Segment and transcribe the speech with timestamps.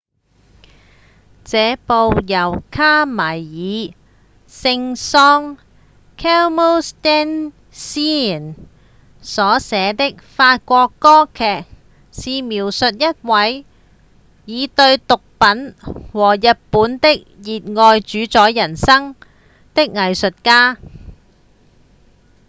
[1.43, 3.95] 這部由卡米爾．
[4.49, 5.59] 聖桑
[6.17, 8.55] camille saint-saens
[9.21, 11.65] 所寫的法國歌劇
[12.11, 13.67] 是描述一位
[14.47, 15.75] 「以對毒品
[16.11, 19.15] 和日本的熱愛主宰人生」
[19.75, 20.79] 的藝術家